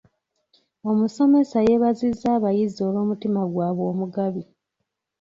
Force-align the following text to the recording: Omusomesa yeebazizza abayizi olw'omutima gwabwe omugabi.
Omusomesa 0.91 1.57
yeebazizza 1.67 2.27
abayizi 2.37 2.79
olw'omutima 2.87 3.41
gwabwe 3.51 3.83
omugabi. 3.91 4.43